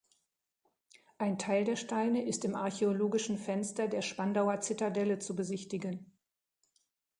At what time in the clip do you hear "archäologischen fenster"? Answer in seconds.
2.55-3.87